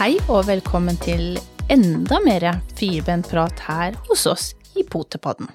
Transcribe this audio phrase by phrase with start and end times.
[0.00, 1.34] Hei og velkommen til
[1.68, 5.50] enda mer firbentprat her hos oss i Potepodden.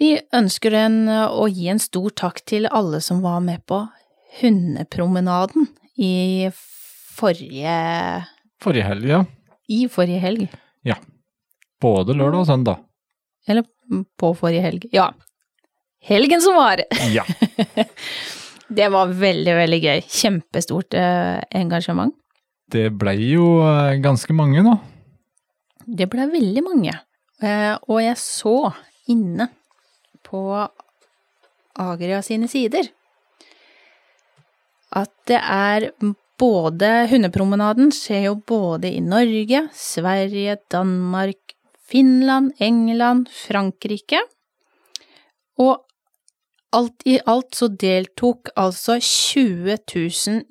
[0.00, 3.82] Vi ønsker en, å gi en stor takk til alle som var med på
[4.38, 5.68] hundepromenaden
[6.00, 7.76] i forrige
[8.64, 9.20] Forrige helg, ja.
[9.68, 10.48] I forrige helg.
[11.84, 12.80] Både lørdag og søndag.
[13.44, 13.68] Eller
[14.16, 14.88] på forrige helg.
[14.96, 15.10] Ja.
[16.00, 16.86] Helgen som var!
[17.12, 17.28] Ja.
[18.80, 20.06] Det var veldig, veldig gøy.
[20.08, 22.16] Kjempestort eh, engasjement.
[22.70, 24.74] Det blei jo eh, ganske mange nå.
[25.84, 26.94] Det ble veldig mange.
[27.44, 28.58] Eh, og jeg så
[29.12, 29.50] inne
[30.24, 30.44] på
[31.84, 32.88] Agria sine sider
[34.94, 35.88] at det er
[36.38, 44.22] både Hundepromenaden skjer jo både i Norge, Sverige, Danmark, Finland, England, Frankrike.
[45.60, 45.83] Og
[46.74, 49.78] alt i alt så deltok altså 20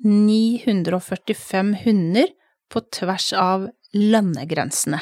[0.04, 2.32] 945 hunder
[2.72, 5.00] på tvers av landegrensene.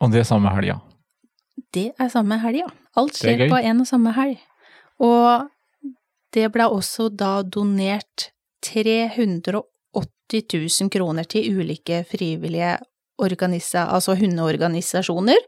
[0.00, 0.80] Og det er samme helga.
[1.72, 2.70] Det er samme helg, ja.
[2.98, 4.40] Alt er skjer på en og samme helg.
[5.00, 5.48] Og
[6.34, 8.30] det ble også da donert
[8.66, 9.62] 380
[10.52, 12.78] 000 kroner til ulike frivillige
[13.20, 15.40] altså hundeorganisasjoner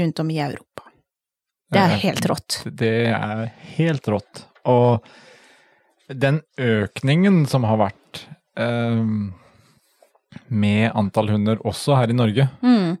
[0.00, 0.89] rundt om i Europa.
[1.70, 2.62] Det er Eh, helt rått.
[2.66, 3.44] Det er
[3.76, 4.44] helt rått.
[4.66, 5.04] Og
[6.10, 8.24] den økningen som har vært
[8.58, 9.04] eh,
[10.48, 12.98] med antall hunder også her i Norge Mm.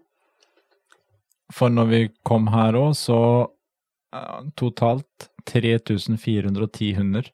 [1.50, 3.50] For når vi kom her òg, så
[4.14, 7.26] eh, totalt 3410 hunder.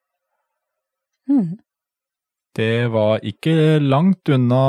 [1.29, 1.59] Mm.
[2.57, 4.63] Det var ikke langt unna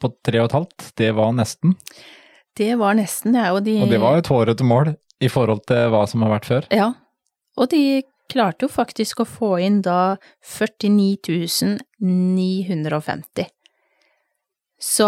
[0.00, 0.86] på tre og et halvt.
[0.96, 1.74] Det var nesten.
[2.56, 5.62] Det var nesten, det er jo de Og det var et hårete mål i forhold
[5.68, 6.66] til hva som har vært før.
[6.74, 6.90] Ja,
[7.60, 13.46] og de klarte jo faktisk å få inn da 49 950.
[14.80, 15.06] Så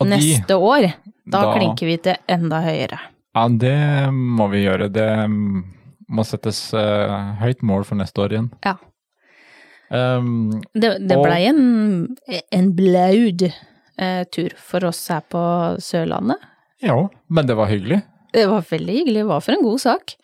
[0.00, 0.92] de- neste år,
[1.26, 2.98] da, da- klinker vi til enda høyere.
[3.34, 3.76] Ja, det
[4.12, 4.88] må vi gjøre.
[4.90, 5.08] Det
[6.10, 8.48] må settes uh, høyt mål for neste år igjen.
[8.64, 8.76] Ja.
[9.90, 12.16] Um, Det, det blei en,
[12.54, 13.42] en blaud
[14.00, 15.42] uh, tur for oss her på
[15.82, 16.38] Sørlandet.
[16.80, 16.96] Ja,
[17.28, 18.00] men det var hyggelig.
[18.32, 20.14] Det var veldig hyggelig, det var for en god sak.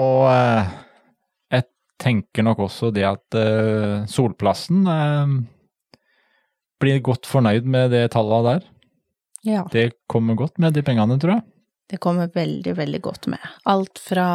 [0.00, 0.70] Og eh,
[1.54, 1.66] jeg
[2.02, 5.34] tenker nok også det at eh, Solplassen eh,
[6.82, 8.70] blir godt fornøyd med det tallet der.
[9.44, 9.66] Ja.
[9.72, 11.46] Det kommer godt med de pengene, tror jeg.
[11.90, 13.42] Det kommer veldig, veldig godt med.
[13.68, 14.26] Alt fra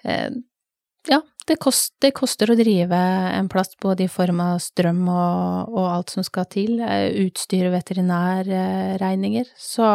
[0.00, 2.96] Ja, det, kost, det koster å drive
[3.36, 6.80] en plass både i form av strøm og, og alt som skal til.
[6.80, 9.52] Utstyr, veterinærregninger.
[9.60, 9.90] Så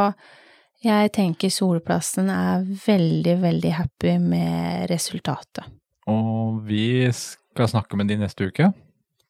[0.84, 5.66] jeg tenker Solplassen er veldig, veldig happy med resultatet.
[6.10, 8.72] Og vi skal snakke med de neste uke.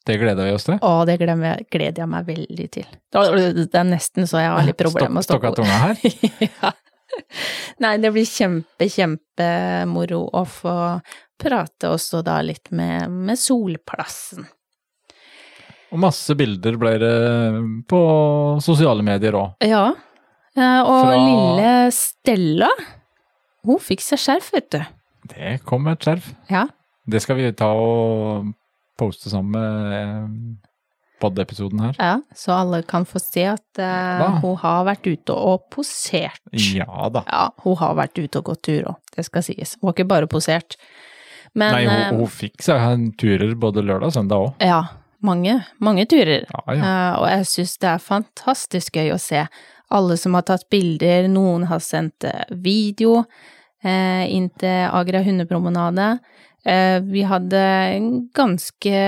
[0.06, 0.78] Det gleder vi oss til.
[0.80, 2.86] Å, det gleder jeg, meg veldig til.
[3.12, 5.98] Det er nesten så jeg har litt problemer med å Stokka tunga her.
[6.46, 6.70] ja.
[7.82, 10.76] Nei, det blir kjempe, kjempemoro å få
[11.40, 14.46] prate også da litt med, med Solplassen.
[15.90, 17.16] Og masse bilder ble det
[17.90, 18.00] på
[18.62, 19.66] sosiale medier òg.
[19.66, 19.88] Ja,
[20.58, 22.68] og Fra- lille Stella,
[23.66, 24.80] hun fikk seg skjerf, vet du.
[25.30, 26.32] Det kom et skjerf.
[26.50, 26.66] Ja,
[27.10, 28.50] Det skal vi ta og
[28.98, 30.56] poste sammen med
[31.20, 31.94] pod-episoden her.
[31.98, 36.40] ja, så alle kan få se at uh, hun har vært ute og posert.
[36.52, 37.22] Ja da.
[37.28, 39.76] Ja, hun har vært ute og gått tur òg, det skal sies.
[39.80, 40.76] Hun har ikke bare posert.
[41.54, 44.54] Men Nei, eh, hun, hun fikk seg turer både lørdag og søndag òg.
[44.64, 44.82] ja,
[45.20, 46.46] mange, mange turer.
[46.48, 46.80] Ja, ja.
[46.80, 49.44] Uh, og jeg syns det er fantastisk gøy å se
[49.90, 53.24] alle som har tatt bilder, noen har sendt eh, video
[53.82, 56.12] eh, inn til Agra hundepromenade.
[56.64, 57.62] Eh, vi hadde
[58.36, 59.00] ganske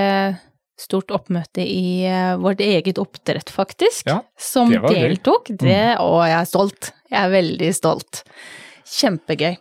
[0.83, 4.97] stort oppmøte i eh, vårt eget oppdrett, faktisk, Ja, som det var gøy.
[4.99, 5.09] Mm.
[5.13, 5.51] deltok.
[5.61, 6.91] Det, og jeg er stolt.
[7.13, 8.23] Jeg er veldig stolt.
[8.97, 9.53] Kjempegøy.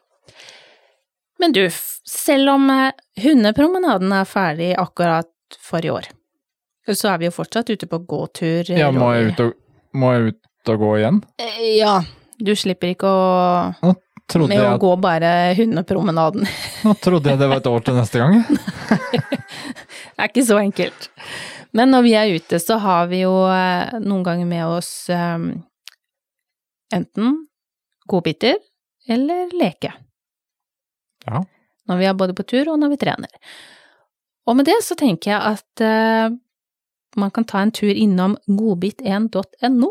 [1.43, 1.67] Men du,
[2.09, 2.91] selv om eh,
[3.23, 5.29] hundepromenaden er ferdig akkurat
[5.61, 6.09] for i år,
[6.91, 8.67] så er vi jo fortsatt ute på gåtur.
[8.73, 9.53] Ja, må jeg ut og,
[9.95, 10.41] må jeg ut
[10.71, 11.23] og gå igjen?
[11.43, 12.03] Eh, Ja,
[12.39, 13.95] du slipper ikke å
[14.49, 16.47] med å gå bare hundepromenaden.
[16.85, 18.43] nå trodde jeg det var et år til neste gang.
[20.13, 21.09] Det er ikke så enkelt.
[21.73, 25.49] Men når vi er ute, så har vi jo eh, noen ganger med oss um,
[26.93, 27.47] enten
[28.07, 28.61] godbiter
[29.11, 29.91] eller leke.
[31.27, 31.43] Ja.
[31.89, 33.33] Når vi er både på tur og når vi trener.
[34.47, 36.37] Og med det så tenker jeg at uh,
[37.19, 39.91] man kan ta en tur innom godbit1.no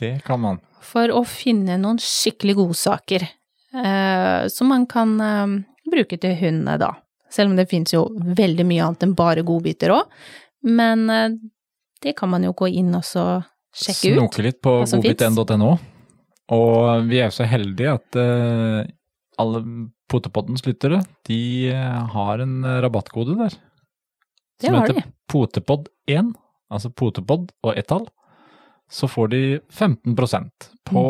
[0.00, 0.60] Det kan man.
[0.84, 5.54] for å finne noen skikkelig godsaker eh, som man kan eh,
[5.90, 6.90] bruke til hundene da.
[7.32, 10.10] Selv om det finnes jo veldig mye annet enn bare godbiter òg.
[10.66, 11.30] Men eh,
[12.04, 13.24] det kan man jo gå inn og så
[13.74, 14.18] sjekke ut.
[14.18, 15.72] Snoke litt på hva godbit1.no.
[16.54, 18.92] Og vi er så heldige at eh,
[19.40, 19.64] alle
[20.10, 23.54] Potepottens lyttere, de eh, har en eh, rabattkode der.
[24.60, 25.04] Det som har heter de.
[25.32, 26.34] Potepod1,
[26.70, 28.04] altså Potepod og ett tall.
[28.90, 29.42] Så får de
[29.72, 30.50] 15%
[30.86, 31.02] på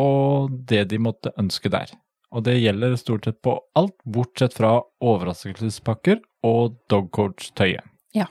[0.49, 0.65] Mm.
[0.65, 1.91] det de måtte ønske der.
[2.31, 7.83] Og det gjelder stort sett på alt, bortsett fra overraskelsespakker og dogcoach-tøyet.
[8.13, 8.25] Ja.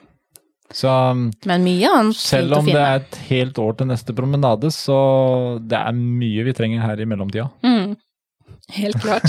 [0.73, 4.70] Så um, Men mye annet selv om det er et helt år til neste promenade,
[4.73, 7.50] så det er mye vi trenger her i mellomtida.
[7.62, 7.94] Mm,
[8.79, 9.29] helt klart.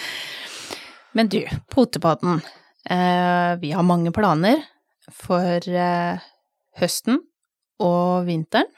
[1.12, 2.40] Men du, potepodden.
[2.90, 4.62] Eh, vi har mange planer
[5.12, 6.18] for eh,
[6.80, 7.20] høsten
[7.82, 8.70] og vinteren.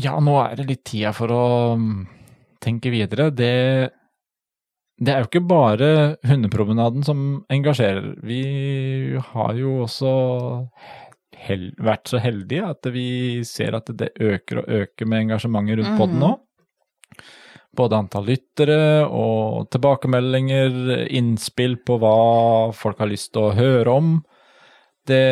[0.00, 1.44] Ja, nå er det litt tida for å
[1.76, 2.04] um,
[2.62, 3.28] tenke videre.
[3.34, 3.52] Det,
[5.00, 5.90] det er jo ikke bare
[6.28, 8.14] hundepromenaden som engasjerer.
[8.24, 8.42] Vi
[9.32, 10.12] har jo også
[11.40, 13.08] hel, vært så heldige at vi
[13.48, 16.32] ser at det øker og øker med engasjementet rundt podden nå.
[17.76, 22.16] Både antall lyttere og tilbakemeldinger, innspill på hva
[22.74, 24.14] folk har lyst til å høre om.
[25.06, 25.22] Det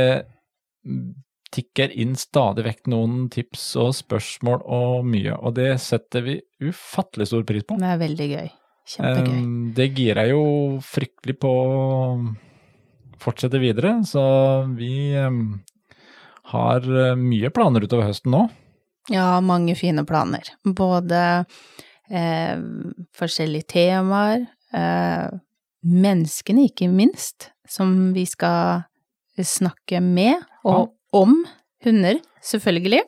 [1.54, 7.30] tikker inn stadig vekk noen tips og spørsmål og mye, og det setter vi ufattelig
[7.30, 7.78] stor pris på.
[7.80, 8.52] Det er veldig gøy.
[8.88, 9.40] Kjempegøy.
[9.76, 10.44] Det girer jo
[10.84, 11.74] fryktelig på å
[13.20, 14.22] fortsette videre, så
[14.76, 15.18] vi
[16.52, 18.46] har uh, mye planer utover høsten nå.
[19.12, 20.44] Ja, mange fine planer.
[20.76, 21.20] Både
[22.12, 22.58] eh,
[23.16, 24.42] forskjellige temaer,
[24.76, 25.30] eh,
[25.80, 28.84] menneskene ikke minst, som vi skal
[29.38, 31.40] snakke med, og om
[31.84, 33.02] hunder, selvfølgelig.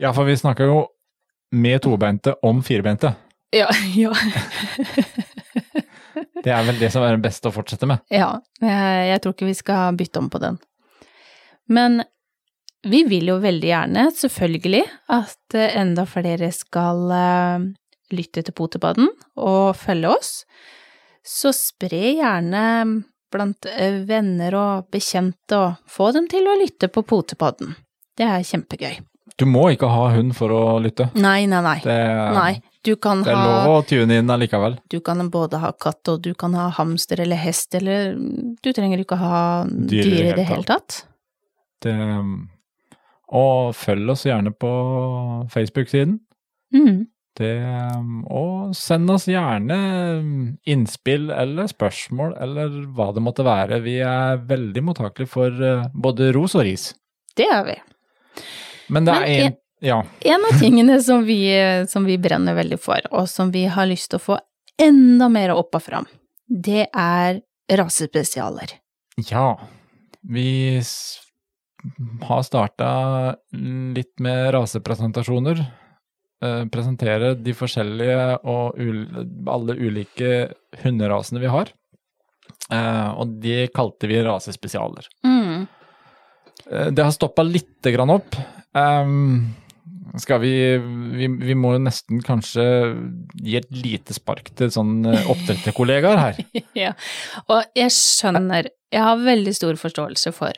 [0.00, 0.78] Ja, for vi snakker jo
[1.52, 3.14] med tobeinte om firbeinte.
[3.54, 4.14] Ja, ja.
[6.40, 8.00] Det er vel det som er det beste å fortsette med.
[8.12, 10.56] ja jeg, tror ikke vi skal bytte om på den.
[11.68, 12.00] Men
[12.88, 17.66] vi vil jo veldig gjerne, selvfølgelig, at eh, enda flere skal eh,
[18.16, 20.32] lytte til Potepodden og følge oss.
[21.20, 22.64] Så spre gjerne
[23.32, 27.76] blant eh, venner og bekjente, og få dem til å lytte på Potepodden.
[28.18, 28.98] Det er kjempegøy.
[29.40, 31.06] Du må ikke ha hund for å lytte.
[31.16, 31.78] Nei, nei, nei.
[31.84, 31.96] Det,
[32.36, 32.50] Nei,
[32.84, 34.76] du kan det er ha lov å tune inn allikevel.
[34.92, 39.00] Du kan både ha katt, og du kan ha hamster eller hest, eller du trenger
[39.00, 41.04] ikke ha dyr i det hele tatt.
[41.80, 41.94] Det,
[43.30, 44.70] og følg oss gjerne på
[45.54, 46.18] Facebook-siden.
[46.74, 47.06] Mm.
[47.38, 47.54] Det,
[48.26, 49.76] og send oss gjerne
[50.68, 53.78] innspill eller spørsmål eller hva det måtte være.
[53.84, 56.90] Vi er veldig mottakelige for eh, både ros og ris.
[57.38, 57.76] Det er vi.
[58.90, 60.02] Men det er en Ja.
[60.28, 61.38] En av tingene som vi,
[61.88, 64.36] som vi brenner veldig for, og som vi har lyst til å få
[64.76, 66.08] enda mer opp og fram,
[66.50, 67.40] det er
[67.70, 68.74] rasespesialer.
[69.30, 69.54] Ja.
[70.20, 70.76] Vi
[72.28, 72.90] har starta
[73.50, 75.62] litt med rasepresentasjoner.
[76.40, 78.78] Eh, presentere de forskjellige og
[79.52, 80.30] alle ulike
[80.80, 81.68] hunderasene vi har.
[82.72, 85.04] Eh, og de kalte vi rasespesialer.
[85.26, 85.66] Mm.
[86.70, 88.38] Eh, Det har stoppa lite grann opp.
[90.16, 90.78] Skal vi,
[91.18, 92.64] vi Vi må jo nesten kanskje
[93.36, 96.40] gi et lite spark til sånn oppdretterkollegaer her.
[96.74, 96.94] Ja,
[97.48, 100.56] og jeg skjønner, jeg har veldig stor forståelse for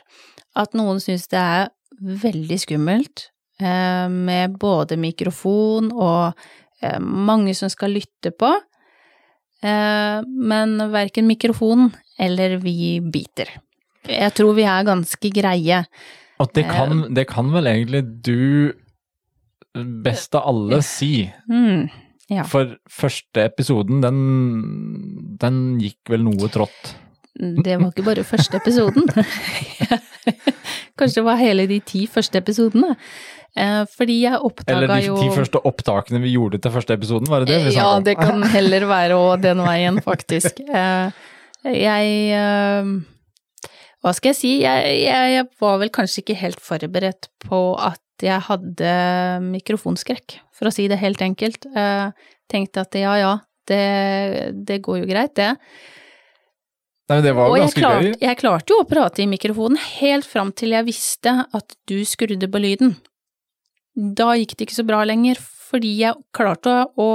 [0.55, 1.69] at noen syns det er
[1.99, 6.33] veldig skummelt med både mikrofon og
[6.81, 8.49] eh, mange som skal lytte på,
[9.63, 13.51] eh, men verken mikrofon eller vi biter.
[14.09, 15.83] Jeg tror vi er ganske greie.
[16.41, 18.73] Og det kan, det kan vel egentlig du
[20.03, 21.29] best av alle si.
[21.49, 21.89] Mm,
[22.31, 22.45] Ja.
[22.47, 24.19] For første episoden, den,
[25.41, 26.93] den gikk vel noe trått.
[27.35, 29.09] det var ikke bare første episoden.
[30.99, 32.95] Kanskje det var hele de ti første episodene.
[33.55, 37.43] Eh, fordi jeg Eller oppdaga de ti første opptakene vi gjorde til første episoden, var
[37.43, 40.63] det det vi Ja, det kan heller være òg den veien, faktisk.
[40.65, 41.11] Eh,
[41.69, 42.89] Jeg eh,
[44.03, 44.53] Hva skal jeg si?
[44.63, 48.89] Jeg, jeg, jeg var vel kanskje ikke helt forberedt på at jeg hadde
[49.53, 51.65] mikrofonskrekk, for å si det helt enkelt.
[52.51, 53.31] Tenkte at ja ja,
[53.67, 53.79] det,
[54.67, 55.49] det går jo greit, det.
[57.11, 58.13] Nei, det var Og jo jeg ganske klarte, gøy.
[58.27, 62.47] jeg klarte jo å prate i mikrofonen helt fram til jeg visste at du skrudde
[62.51, 62.95] på lyden.
[63.93, 67.09] Da gikk det ikke så bra lenger, fordi jeg klarte å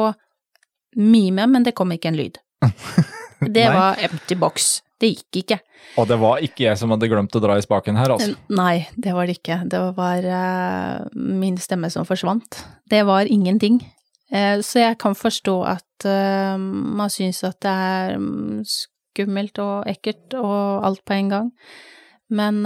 [0.99, 2.39] mime, men det kom ikke en lyd.
[3.39, 4.81] Det var empty box.
[4.99, 5.59] Det gikk ikke.
[6.03, 8.35] Og det var ikke jeg som hadde glemt å dra i spaken her, altså.
[8.51, 9.61] Nei, det var det ikke.
[9.71, 12.59] Det var uh, min stemme som forsvant.
[12.91, 13.79] Det var ingenting.
[14.35, 19.87] Uh, så jeg kan forstå at uh, man syns at det er mm, skummelt og
[19.91, 21.53] ekkelt og alt på en gang.
[22.29, 22.61] Men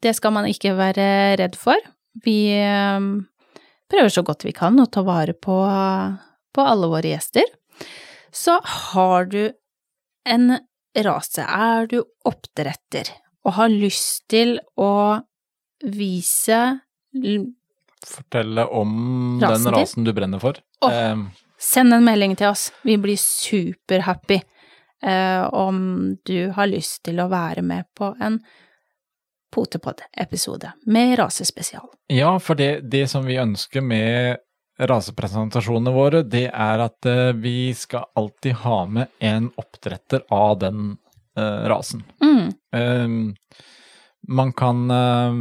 [0.00, 1.76] det skal man ikke være redd for.
[2.24, 2.54] vi
[3.90, 5.56] prøver så godt vi kan å ta vare på,
[6.54, 7.48] på alle våre gjester.
[8.34, 9.52] Så har du
[10.28, 10.58] en
[11.04, 13.10] rase, er du oppdretter
[13.44, 15.20] og har lyst til å
[15.84, 16.60] vise
[18.04, 19.74] Fortelle om Rasen den din?
[19.80, 20.58] rasen du brenner for.
[20.84, 20.92] Åh.
[20.92, 21.16] Eh,
[21.60, 24.36] Send en melding til oss, vi blir superhappy
[25.02, 28.40] eh, om du har lyst til å være med på en
[29.54, 31.86] Potepod-episode med rasespesial.
[32.10, 34.42] Ja, for det, det som vi ønsker med
[34.82, 40.96] rasepresentasjonene våre, det er at eh, vi skal alltid ha med en oppdretter av den
[41.38, 42.02] uh, rasen.
[42.22, 43.36] Mm, Um,
[44.28, 45.36] man kan uh,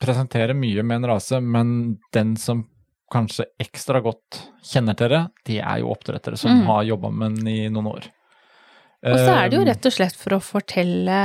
[0.00, 2.62] presentere mye med en rase, men den som
[3.10, 6.66] kanskje ekstra godt kjenner til det, det er jo oppdrettere som Mm.
[6.68, 8.06] har jobba med den i noen år.
[9.00, 11.20] Og så er det jo Eh, rett og slett for å fortelle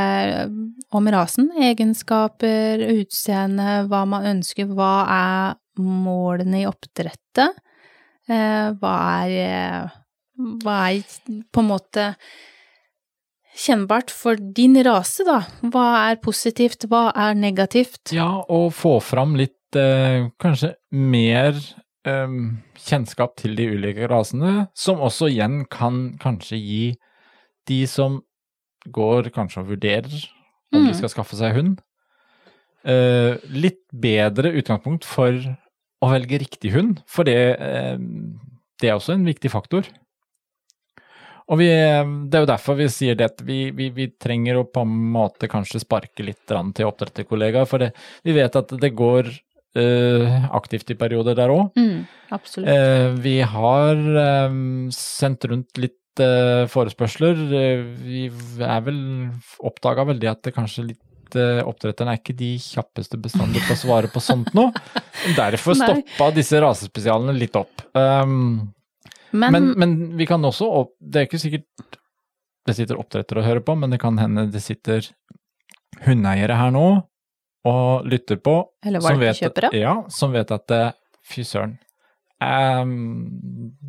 [0.96, 7.60] om rasen, egenskaper, utseende, hva man ønsker, hva er målene i oppdrettet,
[8.30, 9.90] eh, hva er, eh,
[10.64, 11.04] hva er
[11.52, 12.14] på en måte
[13.56, 15.42] kjennbart for din rase, da?
[15.64, 18.14] Hva er positivt, hva er negativt?
[18.16, 21.60] Ja, og få fram litt eh, kanskje mer
[22.08, 22.40] eh,
[22.88, 26.86] kjennskap til de ulike rasene, som også igjen kan kanskje gi
[27.68, 28.22] de som
[28.94, 30.16] går kanskje og vurderer
[30.74, 30.88] om Mm.
[30.92, 31.82] de skal skaffe seg hund,
[32.86, 35.32] eh, litt bedre utgangspunkt for
[36.04, 37.98] å velge riktig hund, for det, eh,
[38.82, 39.88] det er også en viktig faktor.
[41.48, 44.66] Og vi, det er jo derfor vi sier det at vi, vi, vi trenger å
[44.66, 47.92] på en måte kanskje sparke litt til oppdretterkollegaer, for det,
[48.26, 49.30] vi vet at det går
[49.78, 51.70] eh, aktivt i perioder der òg.
[51.78, 52.68] Mm, absolutt.
[52.72, 53.94] Eh, vi har
[54.24, 54.58] eh,
[54.96, 57.42] sendt rundt litt eh, forespørsler.
[57.60, 58.22] Eh, vi
[58.64, 59.00] er vel
[59.66, 63.74] oppdaga vel det at det kanskje litt eh, Oppdretterne er ikke de kjappeste bestandig på
[63.76, 64.70] å svare på sånt nå.
[65.40, 67.84] Derfor stoppa disse rasespesialene litt opp.
[67.98, 68.72] Um,
[69.36, 71.98] Men, men, men vi kan også opp, Det er ikke sikkert
[72.66, 75.06] det sitter oppdrettere og hører på, men det kan hende det sitter
[76.06, 76.86] hundeeiere her nå
[77.66, 78.56] og lytter på.
[78.86, 79.70] Eller som vet- valpekjøpere.
[79.78, 80.74] Ja, som vet at
[81.26, 81.76] fy søren.
[82.44, 82.92] Em,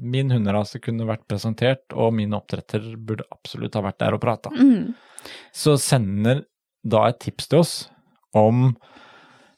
[0.02, 4.50] min hunderase kunne vært presentert, og min oppdretter burde absolutt ha vært der og prata.
[4.54, 4.94] Mm,
[5.52, 6.44] Så sender
[6.86, 7.74] da et tips til oss
[8.36, 8.76] om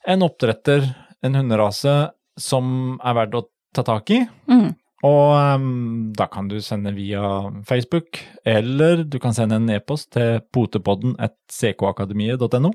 [0.07, 0.87] en oppdretter,
[1.21, 1.95] en hunderase,
[2.39, 4.21] som er verdt å ta tak i.
[4.49, 4.69] mm,
[5.03, 7.21] Og um, da kan du sende via
[7.67, 12.71] Facebook, eller du kan sende en e-post til potepodden at ckakademiet.no.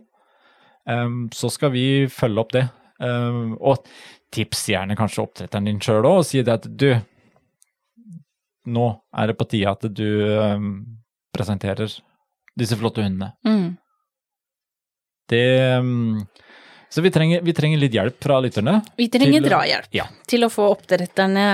[0.87, 2.67] Um, så skal vi følge opp det.
[3.01, 3.85] Um, og
[4.35, 6.91] tips gjerne kanskje oppdretteren din sjøl òg, og si det at du,
[8.75, 10.69] nå er det på tide at du um,
[11.35, 11.91] presenterer
[12.59, 13.33] disse flotte hundene.
[13.47, 13.73] mm.
[15.31, 16.21] Det um,
[16.93, 18.75] Så vi trenger, vi trenger litt hjelp fra lytterne.
[19.01, 20.05] Vi trenger Til- drahjelp Ja.
[20.29, 21.47] til å få oppdretterne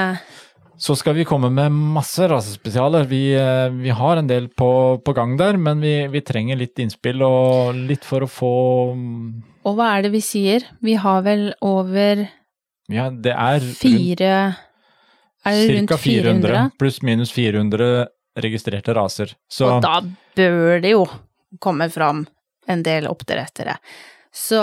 [0.81, 3.05] Så skal vi komme med masse rasespesialer.
[3.07, 6.79] Vi, eh, vi har en del på, på gang der, men vi, vi trenger litt
[6.81, 8.53] innspill og litt for å få
[9.69, 10.65] Og hva er det vi sier?
[10.83, 12.27] Vi har vel over
[12.91, 14.33] Ja, det er fire
[15.47, 15.97] Er det rundt ca.
[15.97, 16.65] 400, 400?
[16.79, 18.09] pluss minus 400
[18.41, 19.33] registrerte raser.
[19.51, 20.01] Så Og da
[20.37, 21.05] bør det jo
[21.61, 22.27] komme fram
[22.71, 23.77] en del oppdrettere.
[24.33, 24.61] Så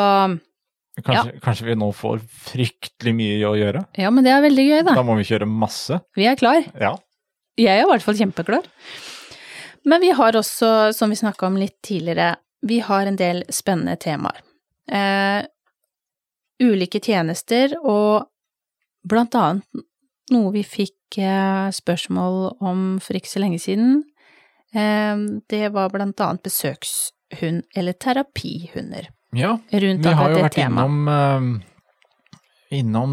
[1.03, 3.83] kanskje, kanskje vi nå får fryktelig mye å gjøre.
[3.97, 4.95] ja, men det er veldig gøy, da.
[4.95, 5.99] Da må vi kjøre masse.
[6.15, 6.63] Vi er klar.
[6.79, 6.95] Ja.
[7.57, 8.65] Jeg er i hvert fall kjempeklar.
[9.87, 13.95] Men vi har også, som vi snakka om litt tidligere, vi har en del spennende
[14.01, 14.41] temaer.
[14.91, 15.45] Eh,
[16.63, 18.27] ulike tjenester, og
[19.07, 19.83] blant annet
[20.33, 24.01] noe vi fikk eh, spørsmål om for ikke så lenge siden.
[24.75, 25.15] Eh,
[25.49, 29.53] det var blant annet besøkshund eller terapihunder ja.
[29.71, 30.87] rundt Vi har jo vært temaet.
[30.91, 31.63] innom eh,
[32.77, 33.11] Innom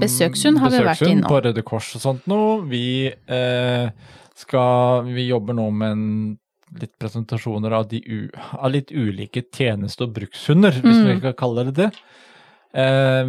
[0.00, 1.28] Besøkshund har vi vært innom.
[1.28, 2.38] på Røde Kors og sånt nå.
[2.70, 3.90] Vi eh,
[4.40, 6.06] skal Vi jobber nå med en
[6.80, 8.00] litt presentasjoner av, de
[8.56, 11.04] av litt ulike tjeneste- og brukshunder, hvis Mm.
[11.12, 11.90] vi kan kalle det det.
[12.74, 13.26] Eh,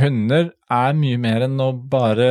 [0.00, 2.30] hunder er mye mer enn å bare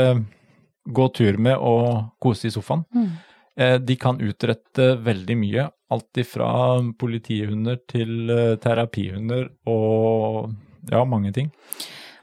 [0.85, 2.83] gå tur med og kose i sofaen.
[2.95, 3.11] Mm.
[3.55, 5.69] Eh, De kan utrette veldig mye.
[5.91, 6.49] Alt ifra
[6.97, 10.53] politihunder til eh, terapihunder og
[10.89, 11.51] ja, mange ting.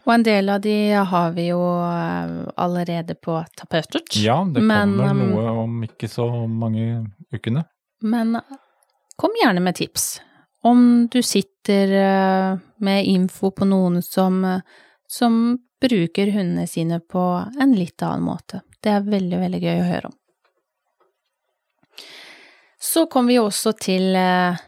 [0.08, 0.76] Og en del av de
[1.10, 4.16] har vi jo eh, allerede på tapetet.
[4.16, 7.66] Ja, det kommer Men, noe om ikke så mange ukene.
[8.02, 8.38] Men
[9.20, 10.16] kom gjerne med tips.
[10.62, 14.60] Om du sitter eh, med info på noen som, eh,
[15.06, 17.24] som bruker hundene sine på
[17.60, 18.62] en litt annen måte.
[18.82, 20.16] Det er veldig, veldig gøy å høre om.
[22.78, 24.58] Så kom vi også til eh,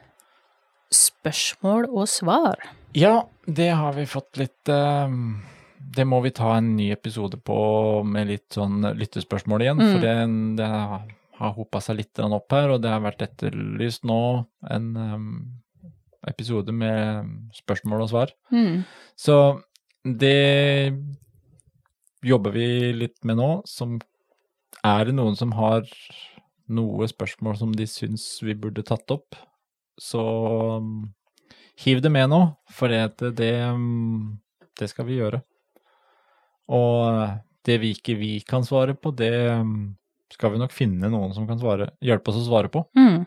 [0.95, 2.63] spørsmål og svar.
[2.95, 7.57] Ja, det har vi fått litt Det må vi ta en ny episode på
[8.03, 9.79] med litt sånn lyttespørsmål igjen.
[9.79, 9.91] Mm.
[9.93, 10.15] For det,
[10.59, 10.71] det
[11.41, 14.21] har hopa seg litt opp her, og det har vært etterlyst nå
[14.71, 14.91] en
[16.29, 18.35] episode med spørsmål og svar.
[18.53, 18.83] Mm.
[19.17, 19.37] Så
[20.05, 20.93] det
[22.25, 23.51] jobber vi litt med nå.
[23.69, 23.99] Som
[24.85, 25.89] er det noen som har
[26.71, 29.37] noe spørsmål som de syns vi burde tatt opp,
[30.01, 30.23] så
[30.81, 31.11] um,
[31.83, 32.41] hiv det med nå,
[32.73, 34.39] for det, det, um,
[34.79, 35.43] det skal vi gjøre.
[36.71, 37.27] Og
[37.67, 39.93] det vi ikke vi kan svare på, det um,
[40.33, 42.85] skal vi nok finne noen som kan svare, hjelpe oss å svare på.
[42.97, 43.27] Mm.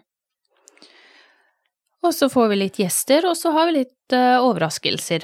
[2.04, 5.24] Og så får vi litt gjester, og så har vi litt uh, overraskelser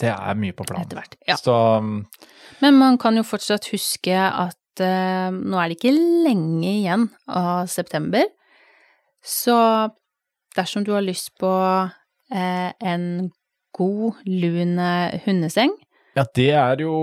[0.00, 0.86] Det er mye på planen.
[0.86, 1.16] etter hvert.
[1.28, 1.36] Ja.
[1.36, 1.52] Så
[1.82, 2.06] um,
[2.64, 5.92] Men man kan jo fortsatt huske at uh, nå er det ikke
[6.26, 8.24] lenge igjen av september,
[9.20, 9.56] så
[10.56, 13.30] dersom du har lyst på uh, en
[13.76, 14.78] god, lun
[15.26, 15.74] hundeseng,
[16.16, 16.96] Ja, det er jo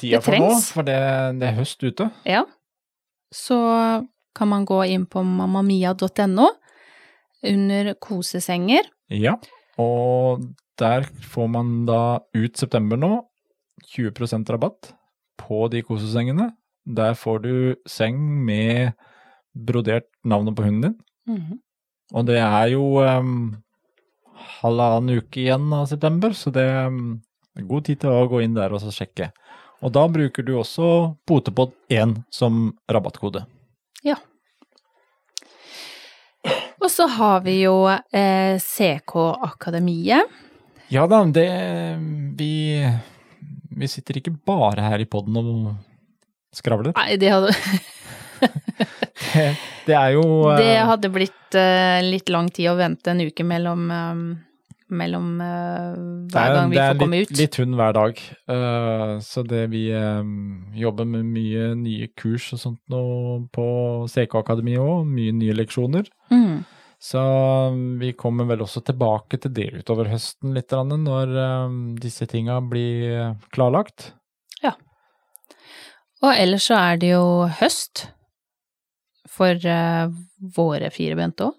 [0.00, 0.96] tida for nå, for det,
[1.36, 2.06] det er høst ute.
[2.24, 2.46] ja,
[3.28, 3.58] så
[4.34, 6.46] kan man gå inn på mamamia.no
[7.46, 8.88] under kosesenger.
[9.10, 9.36] Ja,
[9.80, 10.44] og
[10.80, 13.12] der får man da ut september nå
[13.94, 14.92] 20% rabatt
[15.40, 16.50] på de kosesengene.
[16.84, 17.54] Der får du
[17.88, 18.92] seng med
[19.54, 21.00] brodert navnet på hunden din.
[21.28, 21.58] Mhm.
[22.12, 23.52] Og det er jo um,
[24.60, 27.20] halvannen uke igjen av september, så det um,
[27.54, 29.30] er god tid til å gå inn der og så sjekke.
[29.80, 33.44] Og da bruker du også Potepod1 som rabattkode.
[34.04, 34.18] Ja.
[36.80, 40.38] Og så har vi jo eh, CK Akademiet.
[40.90, 41.46] Ja da, det
[42.38, 42.52] Vi,
[43.78, 45.74] vi sitter ikke bare her i poden og
[46.56, 46.96] skravler.
[46.96, 47.54] Nei, det hadde,
[49.20, 49.44] Det,
[49.86, 53.44] det er jo eh, det hadde blitt eh, litt lang tid å vente en uke
[53.46, 54.22] mellom, eh,
[54.90, 55.94] mellom eh,
[56.32, 58.20] hver er- gang vi får litt, komme Det er Litt hund hver dag.
[58.54, 60.22] Eh, så det vi eh,
[60.80, 63.02] jobber med mye nye kurs og sånt nå
[63.54, 63.66] på
[64.10, 66.08] CK-akademiet òg, mye nye leksjoner.
[66.30, 66.64] Mm.
[67.00, 67.20] Så
[67.98, 71.30] vi kommer vel også tilbake til det utover høsten litt, når
[71.96, 74.12] disse tinga blir klarlagt.
[76.20, 78.02] Og ellers så er det jo høst
[79.24, 79.56] for
[80.52, 81.54] våre firebente òg.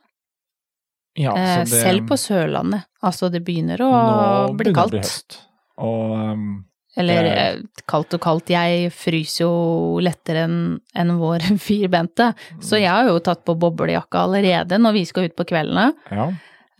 [1.17, 2.85] Ja, Eh, så det- selv på Sørlandet.
[3.03, 4.91] Altså, det begynner å nå bli begynner det å kaldt.
[4.91, 5.37] bli høst.
[5.77, 6.65] Og um,
[6.97, 12.79] Eller er- eh, kaldt og kaldt, jeg fryser jo lettere enn en vår firbente, så
[12.79, 15.93] jeg har jo tatt på boblejakka allerede når vi skal ut på kveldene.
[16.11, 16.31] ja.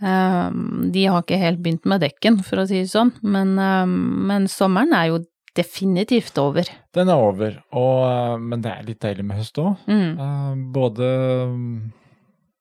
[0.03, 4.25] Um, de har ikke helt begynt med dekken, for å si det sånn, men, um,
[4.25, 5.19] men sommeren er jo
[5.53, 6.63] definitivt over.
[6.91, 9.77] Den er over, og, eh, men det er litt deilig med høst òg.
[9.87, 10.71] Mm.
[10.73, 11.09] både
[11.51, 11.91] mm,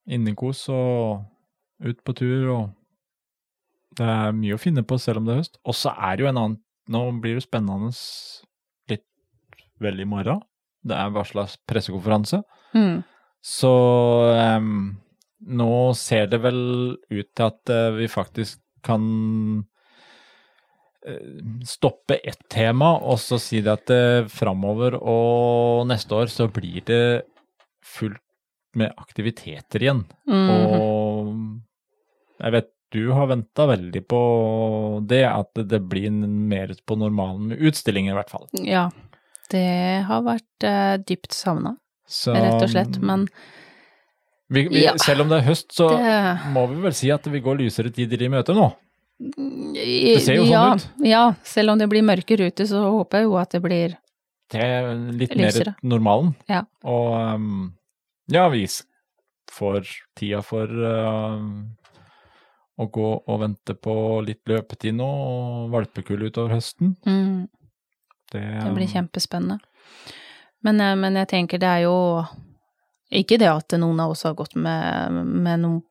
[0.09, 1.23] innekos og
[1.85, 5.59] ut på tur, og det er mye å finne på selv om det er høst.
[5.67, 6.59] Og så er det jo en annen
[6.91, 7.91] Nå blir det spennende
[8.89, 9.05] litt
[9.79, 10.41] vel i morgen.
[10.83, 12.41] Det er varsla pressekonferanse.
[12.73, 13.03] Mm.
[13.45, 13.69] Så
[14.57, 14.97] um,
[15.45, 16.59] nå ser det vel
[16.97, 19.05] ut til at uh, vi faktisk kan
[21.05, 21.37] eh,
[21.69, 26.81] stoppe ett tema, og så si det at uh, framover og neste år så blir
[26.89, 27.03] det
[27.85, 28.19] fullt
[28.81, 30.05] med aktiviteter igjen.
[30.29, 30.49] Mm.
[30.49, 31.31] Og
[32.41, 34.21] jeg vet du har venta veldig på
[35.07, 38.49] det, at det blir mer på normalen med utstillingen i hvert fall.
[38.67, 38.89] Ja,
[39.53, 41.77] det har vært eh, dypt savna,
[42.27, 43.29] rett og slett, men
[44.51, 44.97] vi, vi, Ja.
[44.99, 47.93] Selv om det er høst, så det må vi vel si at vi går lysere
[47.95, 48.67] tider i møte nå.
[49.21, 50.87] Det ser jo sånn ut.
[51.07, 53.95] Ja, selv om det blir mørkere ute, så håper jeg jo at det blir
[54.51, 55.77] Det er litt Lysere.
[55.77, 56.33] mer normalen.
[56.51, 56.65] Ja.
[56.83, 57.69] Og um,
[58.27, 58.65] ja, vi
[59.51, 59.87] får
[60.19, 61.77] tida for um,
[62.81, 63.93] å gå og vente på
[64.25, 66.95] litt løpetid nå, og valpekull utover høsten.
[67.05, 67.47] mm,
[68.31, 69.59] Det, Det blir kjempespennende.
[70.63, 71.95] Men, eh, men jeg tenker det er jo
[73.11, 75.81] ikke det at noen av oss har gått med, med noen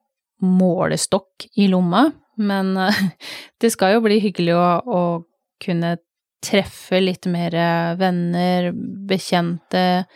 [0.40, 2.06] målestokk i lomma,
[2.40, 3.02] men eh,
[3.60, 5.02] det skal jo bli hyggelig å, å
[5.60, 5.98] kunne
[6.40, 7.52] treffe litt mer
[8.00, 8.70] venner,
[9.10, 10.06] bekjente,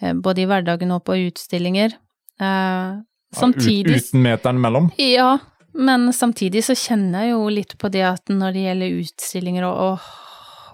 [0.00, 1.98] eh, både i hverdagen og på utstillinger.
[2.40, 2.96] Eh,
[3.36, 4.88] Samtidig ja, uten meteren mellom.
[4.96, 5.34] ja,
[5.76, 9.80] men samtidig så kjenner jeg jo litt på det at når det gjelder utstillinger og
[9.86, 10.06] åh,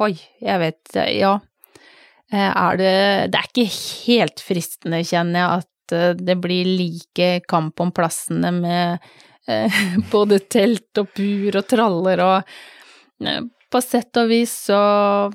[0.07, 0.13] oi,
[0.43, 1.37] jeg vet ja.
[2.33, 2.95] Eh, Er det
[3.33, 3.69] Det er ikke
[4.07, 9.03] helt fristende, kjenner jeg, at eh, det blir like kamp om plassene med
[9.49, 9.81] eh,
[10.15, 12.55] både telt og bur og traller og
[13.27, 14.83] eh, På sett og vis så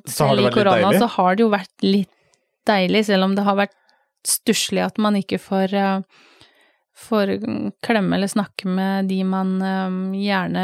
[0.06, 2.14] Så Selv i korona så har det jo vært litt
[2.68, 3.78] deilig, selv om det har vært
[4.28, 6.26] stusslig at man ikke får, eh,
[6.98, 7.36] får
[7.86, 10.64] klemme eller snakke med de man um, gjerne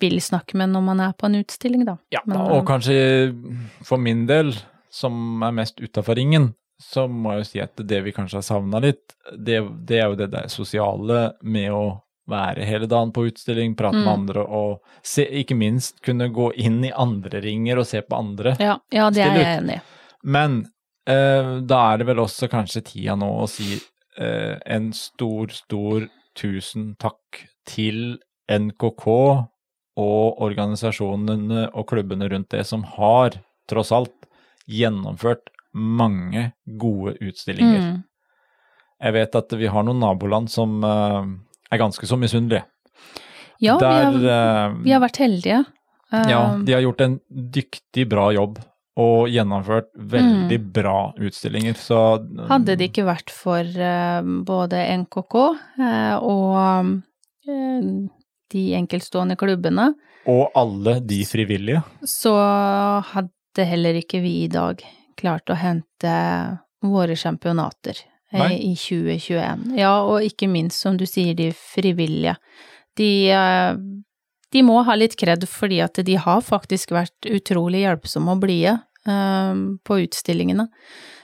[0.00, 1.96] vil snakke med når man er på en utstilling, da.
[2.12, 2.96] Ja, Men, og eh, kanskje
[3.88, 4.52] for min del,
[4.92, 8.44] som er mest utafor ringen, så må jeg jo si at det vi kanskje har
[8.44, 11.86] savna litt, det, det er jo det der sosiale med å
[12.28, 14.12] være hele dagen på utstilling, prate med Mm.
[14.12, 18.56] andre og se, ikke minst kunne gå inn i andre ringer og se på andre.
[18.60, 19.80] Ja, ja, det er jeg enig i.
[20.26, 20.56] Men
[21.06, 23.78] eh, da er det vel også kanskje tida nå å si
[24.18, 28.18] eh, en stor, stor tusen takk til
[28.50, 29.06] NKK
[29.96, 33.38] og organisasjonene og klubbene rundt det som har,
[33.70, 34.14] tross alt,
[34.66, 36.50] gjennomført mange
[36.80, 37.80] gode utstillinger.
[37.80, 37.96] Mm.
[39.02, 41.32] Jeg vet at vi har noen naboland som eh,
[41.72, 42.64] er ganske så misunnelige.
[43.62, 45.64] Ja, vi har, eh, vi har vært heldige.
[46.12, 48.60] ja, Um, de har gjort en dyktig, bra jobb
[48.96, 51.74] og gjennomført veldig bra utstillinger.
[51.76, 52.46] Så Mm.
[52.48, 57.00] Hadde det ikke vært for uh, både NKK uh, og
[57.48, 57.90] uh,
[58.52, 59.94] de enkeltstående klubbene,
[60.26, 61.82] Og alle de frivillige.
[62.02, 62.32] så
[63.12, 64.80] hadde heller ikke vi i dag
[65.16, 67.96] klart å hente våre championater
[68.32, 69.76] eh, i 2021.
[69.78, 72.36] Ja, og ikke minst, som du sier, de frivillige.
[72.96, 73.72] De, eh,
[74.52, 78.76] de må ha litt kred fordi at de har faktisk vært utrolig hjelpsomme og blide
[78.76, 80.68] eh, på utstillingene.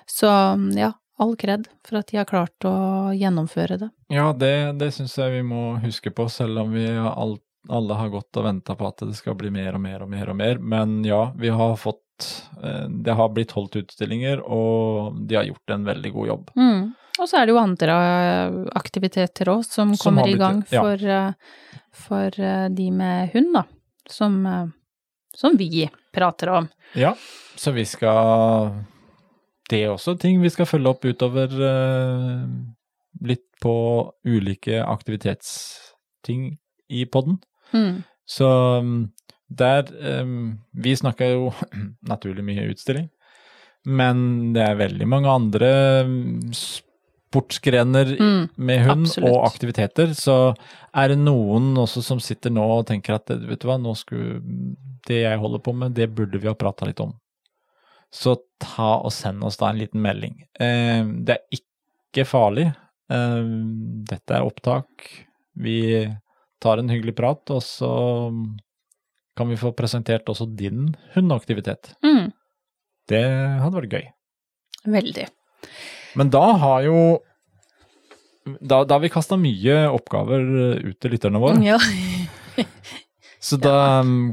[0.07, 0.29] Så
[0.77, 0.93] ja,
[1.23, 2.75] all kred for at de har klart å
[3.15, 3.89] gjennomføre det.
[4.13, 8.09] Ja, det, det syns jeg vi må huske på, selv om vi alt, alle har
[8.11, 10.59] gått og venta på at det skal bli mer og mer og mer og mer.
[10.59, 12.27] Men ja, vi har fått
[12.63, 16.51] eh, Det har blitt holdt utstillinger, og de har gjort en veldig god jobb.
[16.59, 16.83] Mm.
[17.21, 20.99] Og så er det jo andre eh, aktiviteter òg som, Som kommer i gang for,
[20.99, 22.43] eh, for
[22.75, 23.67] de med hund, da.
[24.11, 24.43] Som,
[25.39, 26.69] som vi prater om.
[26.99, 27.15] Ja,
[27.57, 28.73] så vi skal
[29.71, 32.45] Det er også ting vi skal følge opp utover eh,
[33.25, 33.75] litt på
[34.27, 36.51] ulike aktivitetsting
[36.93, 37.39] i podden.
[37.73, 38.03] Mm.
[38.29, 38.49] Så
[39.53, 39.89] der
[40.23, 41.53] um, Vi snakker jo
[42.13, 43.09] naturlig mye utstilling,
[43.85, 45.71] men det er veldig mange andre
[46.07, 46.51] um,
[47.33, 48.49] sportsgrener Mm.
[48.57, 49.31] med hund absolutt.
[49.33, 50.13] og aktiviteter.
[50.15, 50.55] Så
[50.95, 54.43] er det noen også som sitter nå og tenker at vet du hva, nå skulle
[55.09, 57.15] det jeg holder på med, det burde vi ha prata litt om.
[58.13, 60.43] Så ta og send oss da en liten melding.
[60.61, 62.69] Eh, det er ikke farlig.
[63.11, 63.43] Eh,
[64.05, 65.09] dette er opptak.
[65.57, 66.07] Vi
[66.61, 68.31] tar en hyggelig prat, og så
[69.37, 71.95] kan vi få presentert også din hundeaktivitet.
[72.05, 72.33] Mm.
[73.09, 73.25] Det
[73.63, 74.07] hadde vært gøy.
[74.93, 75.27] Veldig.
[76.19, 76.97] Men da har jo
[78.61, 80.43] Da, da har vi kasta mye oppgaver
[80.83, 81.61] ut til lytterne våre.
[81.63, 81.79] Ja.
[83.43, 84.33] Så da um,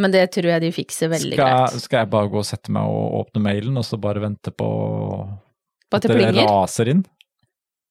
[0.00, 1.82] Men det tror jeg de fikser veldig skal, greit.
[1.84, 4.68] skal jeg bare gå og sette meg og åpne mailen, og så bare vente på
[5.90, 7.02] På at det det raser inn.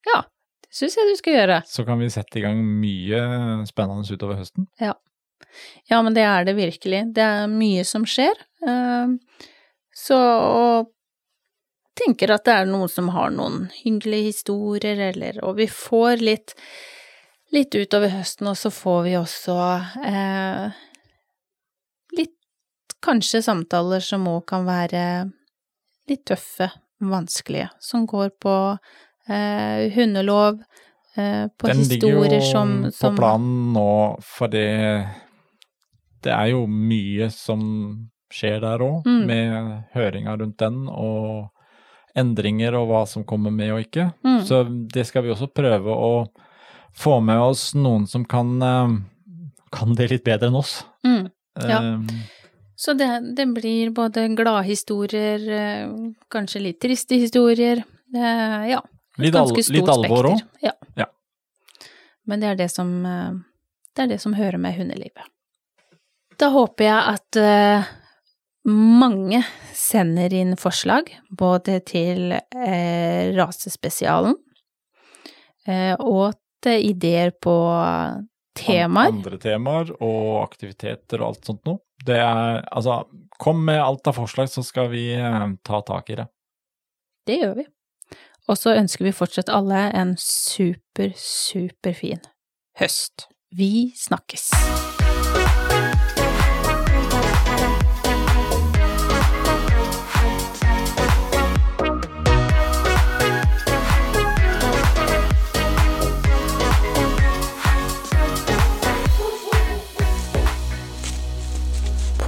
[0.09, 0.21] Ja,
[0.65, 1.59] det syns jeg du skal gjøre.
[1.69, 3.21] Så kan vi sette i gang mye
[3.69, 4.67] spennende utover høsten.
[4.81, 7.01] Ja, men det er det virkelig.
[7.15, 8.37] Det er mye som skjer.
[8.65, 9.13] Eh,
[9.99, 10.89] Så og
[11.97, 16.55] tenker at det er noen som har noen hyggelige historier, eller Og vi får litt
[17.51, 19.55] litt utover høsten, og så får vi også
[20.05, 20.69] eh,
[22.17, 22.35] litt
[23.01, 25.01] kanskje samtaler som òg kan være
[26.09, 26.69] litt tøffe,
[27.01, 28.53] vanskelige, som går på
[29.29, 30.61] eh, hundelov,
[31.17, 33.89] eh, på Den ligger jo historier som, som på planen nå,
[34.21, 35.07] for det,
[36.21, 37.61] det er jo mye som
[38.29, 39.25] skjer der òg, Mm.
[39.25, 41.49] med høringa rundt den, og
[42.19, 44.09] endringer og hva som kommer med og ikke.
[44.25, 44.41] Mm.
[44.45, 46.11] Så det skal vi også prøve å
[46.99, 48.97] få med oss noen som kan, eh,
[49.71, 50.83] kan det litt bedre enn oss.
[51.05, 51.29] mm.
[51.59, 51.79] Ja.
[51.79, 51.99] Eh,
[52.79, 55.89] Så det, det blir både gladhistorier, eh,
[56.31, 57.83] kanskje litt triste historier,
[58.15, 58.79] eh, ja.
[59.19, 60.39] Litt, al litt alvor òg.
[60.63, 60.71] Ja.
[60.95, 61.09] Ja.
[62.25, 65.27] Men det er det som, det er det som hører med hundelivet.
[66.39, 67.39] Da håper jeg at
[68.69, 69.41] mange
[69.75, 74.35] sender inn forslag, både til eh, rasespesialen
[75.67, 77.55] eh, og til ideer på
[78.59, 79.13] temaer.
[79.13, 81.83] Andre temaer og aktiviteter og alt sånt noe.
[82.05, 83.03] Det er altså
[83.39, 86.25] Kom med alt av forslag, så skal vi eh, ta tak i det.
[87.23, 87.63] Det gjør vi.
[88.51, 92.19] Og så ønsker vi fortsatt alle en super, superfin
[92.81, 93.29] høst.
[93.55, 94.49] Vi snakkes!